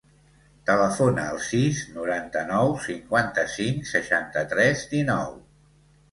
[0.67, 5.29] Telefona al sis, noranta-nou, cinquanta-cinc, seixanta-tres, dinou.